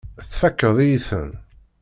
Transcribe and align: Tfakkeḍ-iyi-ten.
Tfakkeḍ-iyi-ten. 0.31 1.31